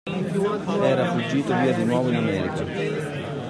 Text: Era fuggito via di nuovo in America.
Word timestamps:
Era 0.87 1.11
fuggito 1.11 1.55
via 1.55 1.73
di 1.73 1.83
nuovo 1.83 2.09
in 2.09 2.15
America. 2.15 3.39